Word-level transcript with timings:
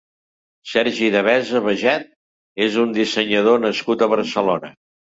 Sergi 0.71 1.09
Devesa 1.17 1.61
Bajet 1.67 2.09
és 2.69 2.81
un 2.87 2.99
dissenyador 2.99 3.65
nascut 3.69 4.05
a 4.09 4.15
Barcelona. 4.17 4.79